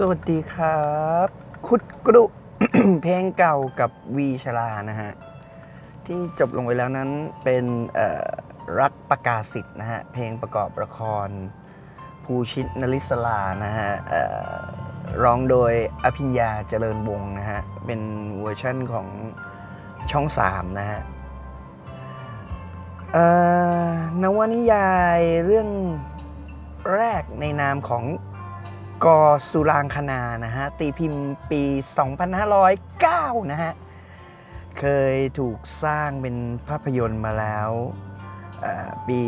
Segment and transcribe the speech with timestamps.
[0.00, 0.86] สวัสดีครั
[1.26, 1.28] บ
[1.66, 2.24] คุดกรุ
[3.02, 5.12] เพลงเก่ากับวีชลานะฮะ
[6.06, 7.10] ที่จบลงไปแล้วนั้น
[7.44, 7.64] เป็น
[8.80, 11.28] รักประกาศสิทธ์นะฮะ เพลงประกอบละคร
[12.24, 13.90] ภูชิตนลิศลานะฮะ
[15.22, 15.72] ร้องโดย
[16.04, 18.00] อภิญญาเจริญวงนะฮะ เป็น
[18.40, 19.06] เวอร์ชั่นของ
[20.10, 21.00] ช่อง3นะฮะ
[24.22, 25.68] นวนิยายเรื่อง
[26.94, 28.04] แรกในนามของ
[29.04, 29.20] กอ
[29.50, 31.62] สุรางคณานะฮะ ตีพิมพ์ปี
[32.76, 33.72] 2509 นะฮะ
[34.78, 34.84] เค
[35.14, 36.36] ยถูกสร้างเป็น
[36.68, 37.70] ภาพยนตร์มาแล้ว
[38.60, 39.18] เอ่อปี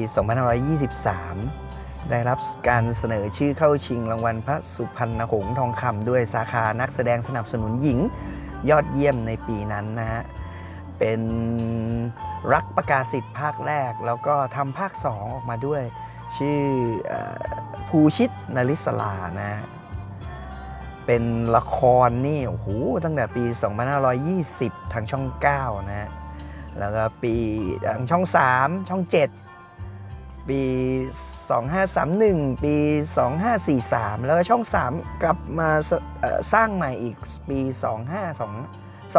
[1.36, 7.98] 2523 ได้รับการเสนอชื่อเข้าชิงรางวัลพระสุพรรณหงส์ทองคำด้วยสาขานักแสดงสนับสนุนหญิง
[8.70, 10.22] ยอดเยี่ยมในปีนั้นนะฮะ
[10.98, 11.20] เป็น
[12.52, 15.82] รักประกาศสิทธิ์ภาคแรก แล้วก็ทำภาค 2 ออกมาด้วย
[16.36, 16.60] ชื่อ
[17.10, 17.12] อ
[17.88, 19.52] ภูชิตนริศลานะ
[21.06, 21.22] เป็น
[21.56, 22.66] ละครนี่โอ้โห
[23.04, 23.44] ตั้งแต่ปี
[24.18, 25.26] 2520 ทางช่อง
[25.58, 26.10] 9 นะ
[26.78, 27.34] แล้วก็ปี
[27.86, 28.24] ทางช่อง
[28.56, 29.02] 3 ช่อง
[29.76, 30.60] 7 ปี
[31.82, 32.74] 2531 ปี
[33.50, 35.90] 2543 แล้วก็ช่อง 3 กลับมาส
[36.52, 37.16] สร้างใหม่อีก
[37.48, 37.60] ปี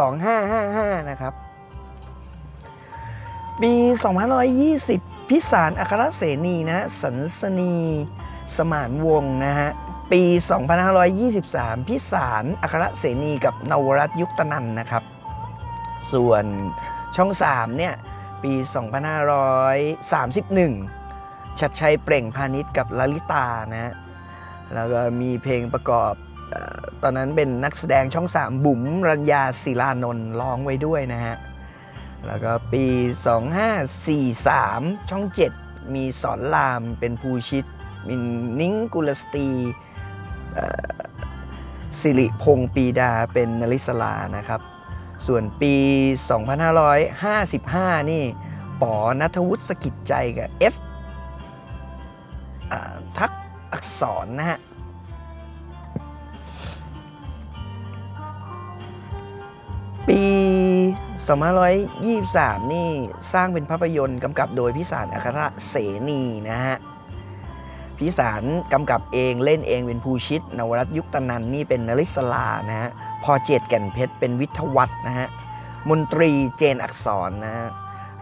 [0.00, 1.34] 2555 นะครับ
[3.62, 3.72] ปี
[4.54, 7.74] 2520 พิสารอัครเสนีนะสันสนี
[8.56, 9.70] สมานวงนะฮะ
[10.12, 10.22] ปี
[11.06, 15.02] 2523 พิสารอัครเสนีกับนวรัตยุคตนันนะครับ
[16.12, 16.44] ส่วน
[17.16, 17.94] ช่อง 3 เนี่ย
[18.42, 18.52] ปี
[21.00, 23.92] 2531 ชัดชัยเปล่งพาณิชย์กับลลิตานะฮะ
[24.74, 26.12] แล้วก็มีเพลงประกอบ
[27.02, 31.36] ตอนนั้นเป็นนักแสดงช่อง 3 บุ๋มรัญญาศิลานนท์ร้องไว้ด้วยนะฮะ
[32.26, 32.84] แล้วก็ปี
[34.16, 35.24] 2543 ช่อง
[35.58, 37.64] 7 มีสอนรามเป็นภูชิต
[38.08, 38.16] มี
[38.60, 39.46] นิ้งกุลสตี
[42.00, 44.60] สิริพงษ์ปีดาเป็นนลิสลานะครับ
[45.26, 45.74] ส่วนปี
[47.32, 48.24] 2555 นี่
[48.82, 50.74] ป๋อนัทวุฒิสกิจใจกับ F
[52.72, 53.30] อ่าทัก
[53.72, 54.58] อักษรนะฮะ
[60.08, 60.20] ปี
[61.30, 62.88] 2523 นี่
[63.32, 65.38] สร้างเป็นภาพยนตร์กำกับโดยพิสารอัคร
[65.68, 65.74] เส
[66.08, 66.76] นีนะฮะ
[67.98, 68.42] พิสาร
[68.72, 72.90] กำกับเองเล่นเองเป็นภูชิต นวรัตยุคตนันนี่เป็นนริศลานะฮะ
[73.24, 75.28] พอเจตแก่นเพชรเป็นวิทวัฒน์นะฮะ
[75.90, 77.66] มนตรีเจนอักษรนะฮะ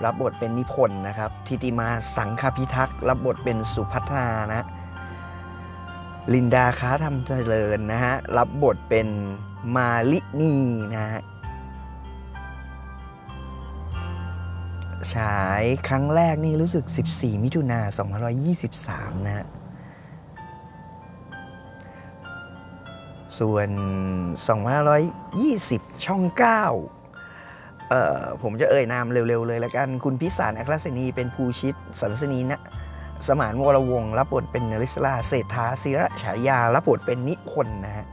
[0.04, 4.66] รับบทเป็นนิพนธ์นะครับทิติมาสังคพิทักษ์รับบทเป็นสุพัฒนานะ
[6.34, 9.08] ลินดาค้าทำเจริญนะฮะรับบทเป็น
[9.76, 10.54] มาลินี
[10.94, 11.20] นะฮะ
[15.15, 16.85] ฉายครั้งแรกนี่รู้สึก
[17.15, 17.81] 14 มิถุนา
[18.49, 19.47] 2523 นะฮะ
[23.39, 23.69] ส่วน
[25.29, 32.61] 2520 ช่อง 9 เอ่อ ผมจะเอ่ยนามเร็ว ๆ เลยละกัน คุณพิสารอัครศนีเป็นภูชิตสันสนีนะ
[33.27, 38.06] สมานวรวงรับบทเป็นนริศลาเศรษฐาศิระฉายารับบทเป็นนิพนนะฮะ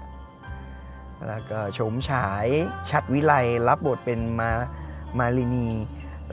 [1.28, 2.48] แล้วก็โฉมฉาย
[2.90, 3.34] ชัดวิไล
[3.68, 4.50] รับบทเป็นมา
[5.20, 5.70] มาลินี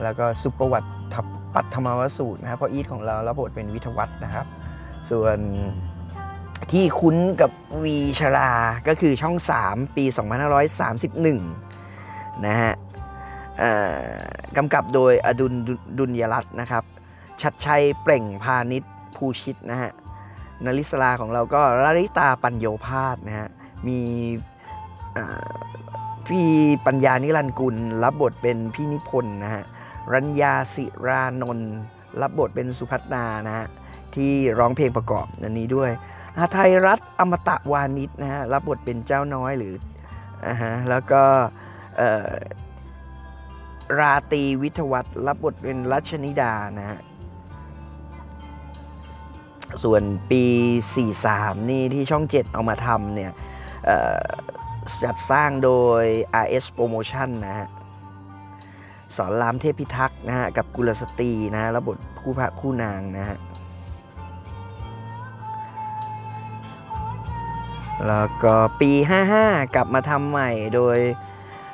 [0.01, 4.45] แล้วก็สุประวัติทัพปัทมวสูตรนะครับเพราะอีทของเรารับบทเป็นวิทวัฒน์นะครับ
[5.09, 5.37] ส่วน
[6.71, 7.51] ที่คุ้นกับ
[7.83, 8.51] วีชรา
[8.87, 9.35] ก็คือช่อง
[9.65, 10.05] 3 ปี
[11.65, 12.73] 2531 นะฮะ
[13.59, 13.71] เอ่
[14.15, 14.19] อ
[14.57, 15.53] กำกับโดยอดุล
[15.99, 16.83] ดุลยรัตน์นะครับ
[17.41, 18.83] ชัดชัยเปล่งพาณิช
[19.15, 19.91] ภูชิตนะฮะ
[20.65, 23.49] นลิสลาของเราก็ลลิตาปัญโยพาสนะฮะ
[23.87, 23.99] มี
[26.27, 26.47] พี่
[26.85, 29.63] ปัญญานิรันกุลรับบทเป็นพี่นิพนธ์นะฮะ
[30.13, 31.73] รัญญาศิรานนท์
[32.21, 33.67] รับบทเป็นสุพัฒนานะฮะ
[34.15, 35.91] ที่ร้องเพลงประกอบอันนี้ด้วย
[36.37, 39.75] อาไทยรัฐอมตะวานิชนะฮะรับบทเป็นเจ้าน้อยหรือ
[40.45, 41.23] อ่าฮะแล้วก็
[43.99, 46.99] ราตีวิทวัฒน์รับบทเป็นรัชนิดานะฮะ
[49.83, 50.43] ส่วนปี
[51.07, 53.31] 43 นี่ที่ช่อง 7 เอามาทำเนี่ย
[55.03, 55.71] จัดสร้างโด
[56.01, 56.03] ย
[56.43, 57.67] RS Promotion นะฮะ
[59.15, 63.37] สอนรามเทพพิทักษ์นะฮะกับกุลสตรีนะฮะรับบทคู่พระคู่นางนะฮะ
[68.07, 68.91] แล้วก็ปี
[69.33, 70.97] 55 กลับมาทำใหม่โดย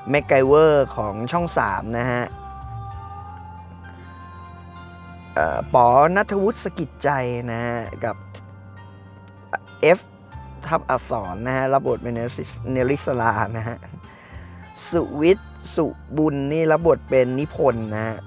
[0.09, 2.23] แม็กไกเวอร์ของช่อง 3 นะฮะ
[5.73, 7.09] ปอนัทวุฒิสกิจใจ
[7.51, 8.15] นะฮะกับ
[9.97, 9.99] F
[10.67, 12.13] ทับอักษรนะฮะรับบทเป็น
[12.71, 13.77] เนลิสลานะฮะ
[14.87, 15.85] สุวิทย์สุ
[16.17, 18.17] บุญนี่รับบทเป็นนิพนธ์นะฮะ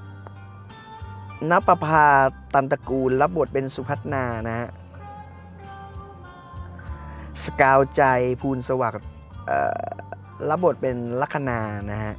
[1.51, 2.07] นปภา
[2.55, 4.69] ตันตระกูลรับบทเป็นสุพัฒนานะฮะ
[7.43, 8.03] สกาวใจ
[8.41, 9.09] ภูลสวัสดิ์
[10.49, 11.61] รับบทเป็นลัคนา
[11.91, 12.15] นะฮะ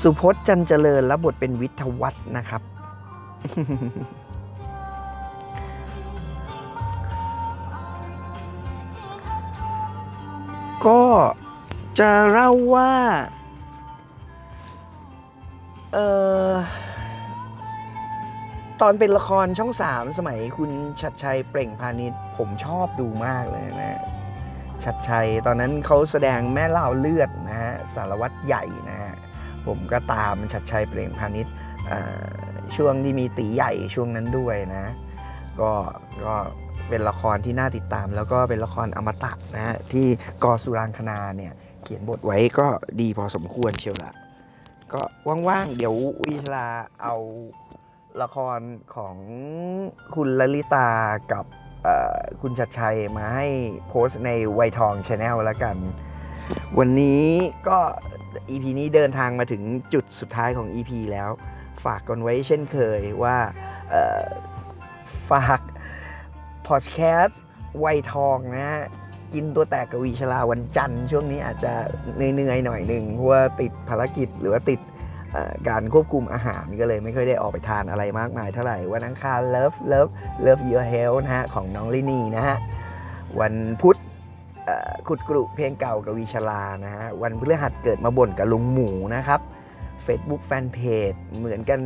[0.00, 2.62] สุพจน์จันเจริญรับบทเป็นวิทวัฒนะครับ
[10.86, 11.02] ก็
[11.98, 12.92] จะเล่าว่า
[15.92, 15.98] เอ
[16.48, 16.52] อ
[18.80, 20.70] ตอนเป็นละครช่องสามสมัยคุณ
[21.00, 24.00] ชัดชัยเปล่งพาณิชย์ผมชอบดูมากเลยนะ
[24.84, 29.12] ชัดชัยตอนนั้นเขาแสดงแม่เล่าเลือดนะฮะสารวัตรใหญ่นะฮะ
[29.66, 31.54] ผมก็ตามฉัตรชัยเปล่งพานิช
[32.76, 34.92] ช่วงที่มีตีใหญ่ช่วงนั้นด้วยนะ
[35.60, 35.72] ก็
[36.24, 36.34] ก็
[36.88, 40.06] เป็นละครที่น่าติดตาม แล้วก็เป็นละครอมตะนะฮะที่
[40.44, 41.52] ก.สุรางคนางค์เนี่ย
[41.82, 42.66] เขียนบทไว้ก็
[43.00, 44.12] ดีพอสมควรเชียวละ
[44.92, 45.00] ก็
[45.48, 46.68] ว่างๆ เดี๋ยววีชรา
[47.02, 47.16] เอา
[48.22, 48.60] ละคร
[48.96, 49.16] ของ
[50.14, 50.88] คุณลลิตา
[51.32, 51.44] กับ
[52.42, 53.46] คุณฉัตรชัยมาให้
[53.88, 55.76] โพสต์ในไวท์ทองชาแนลแล้วกัน
[56.78, 57.24] วันนี้
[57.68, 57.78] ก็
[58.50, 59.62] EP นี้เดินทางมาถึง
[59.94, 61.30] จุดสุดท้ายของ EP แล้ว
[61.84, 63.36] ฝากกันไว้เช่นเคยว่า
[65.30, 65.60] ฝาก
[66.68, 67.42] พอดแคสต์
[67.78, 68.82] ไวทองนะฮะ
[69.34, 71.72] กินตัวแตกกวีชลาวันจันทร์ช่วงนี้อาจจะ
[72.16, 74.80] เหนื่อยๆหน่อยหนึ่งเพราะว่าติดภารกิจหรือว่าติด
[75.68, 80.10] การควบคุมอาหารก็เลยไม่ค่อยได้ออกไปทานอะไรมากมายเท่าไหร่ วันอังคาร Love Love
[80.46, 82.56] Love Your Health นะฮะของน้องลินีนะฮะ
[83.40, 83.98] วันพุธ
[85.08, 89.40] ขุดกรุเพลงเก่ากับวีชลานะฮะวันพฤหัสเกิดมาบ่นกับลุงหมูนะครับ
[90.06, 91.80] Facebook Fanpage เหมือนกัน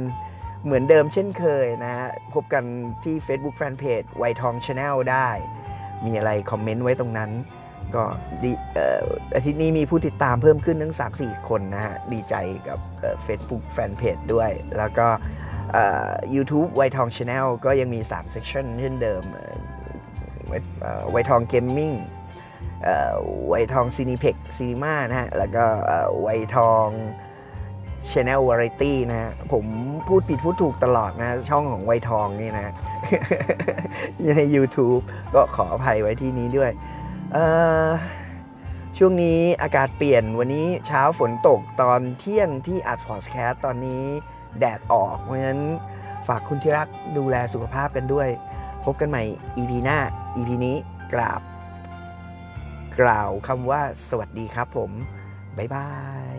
[0.64, 2.64] เหมือนเดิมเช่นเคยนะฮะพบกัน
[3.04, 5.28] ที่ Facebook Fanpage ไวทอง Channel ได้
[6.06, 7.30] มีอะไรคอมเมนต์ไว้ตรงนั้น
[7.94, 8.04] ก็
[8.42, 12.34] ดีเอ่ออาทิตย์นี้มีผู้ติดตามเพิ่มขึ้นทั้ง3-4 คนนะฮะ ดีใจ
[12.68, 15.08] กับเอ่อ Facebook Fanpage ด้วย แล้วก็
[16.34, 19.22] YouTube ไวทอง Channel ก็ยังมี3 section เช่นเดิม
[21.10, 21.92] ไวทอง Gaming
[23.48, 26.86] ไวทอง Cineplex Cinema นะฮะ แล้วก็เอ่อไวทอง
[28.10, 29.64] Channel Variety นะฮะผม
[30.08, 32.74] พูดผิดพูดถูกตลอดนะ ช่องของไวทองนี่นะ
[34.36, 35.02] ใน YouTube
[35.34, 36.70] ก็ขออภัยไว้ที่นี้ด้วย
[38.98, 44.04] ช่วงนี้อากาศเปลี่ยนวันนี้เช้าฝนตกตอนเที่ยงที่อัดพอดแคสต์ตอนนี้
[44.58, 45.62] แดดออกเพราะฉะนั้น
[46.26, 48.28] ฝากคุณที่รักดูแลสุขภาพกันด้วย
[48.84, 49.22] พบกันใหม่
[49.56, 49.98] EP หน้า
[50.36, 50.76] EP นี้
[51.12, 51.40] กราบ
[53.00, 54.90] กล่าวคำว่าสวัสดีครับผม
[55.58, 55.88] บ๊ายบา
[56.34, 56.36] ย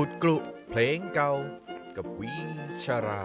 [0.00, 0.36] ขุดกลุ
[0.70, 1.32] เพลงเก่า
[1.96, 2.34] กับวิ
[2.84, 3.24] ชรา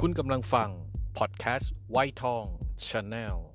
[0.00, 0.70] คุณกำลังฟัง
[1.18, 2.44] พอดแคสต์ไวทอง
[2.86, 3.49] ชาแนล